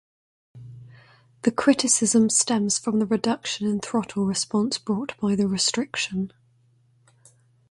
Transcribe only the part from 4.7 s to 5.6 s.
brought by the